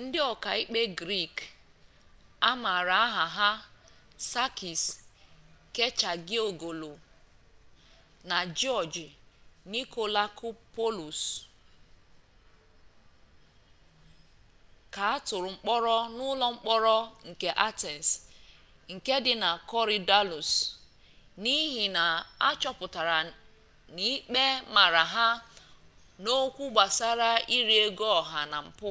ndị 0.00 0.18
ọka 0.32 0.50
ikpe 0.62 0.82
grik 1.00 1.34
amaara 2.50 2.96
aha 3.06 3.24
ha 3.36 3.48
sakis 4.30 4.82
kechagioglou 5.74 6.96
na 8.28 8.38
jiọj 8.58 8.94
nikolakopoulos 9.70 11.20
ka 14.94 15.02
atụrụ 15.16 15.48
mkpọrọ 15.54 15.96
n'ụlọ 16.16 16.46
mkpọrọ 16.54 16.96
nke 17.28 17.48
atens 17.68 18.08
nke 18.92 19.14
dị 19.24 19.32
na 19.42 19.50
korydallus 19.70 20.50
n'ihi 21.42 21.84
na 21.96 22.04
achọpụtara 22.48 23.18
na 23.96 24.02
ikpe 24.14 24.42
mara 24.74 25.02
ha 25.14 25.26
n'okwụ 26.22 26.64
gbasara 26.74 27.30
iri 27.56 27.76
ego 27.86 28.06
oha 28.20 28.40
na 28.52 28.58
mpu 28.68 28.90